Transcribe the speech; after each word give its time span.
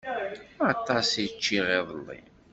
Aṭas 0.71 1.09
i 1.25 1.27
ččiɣ 1.33 1.67
iḍelli. 1.79 2.19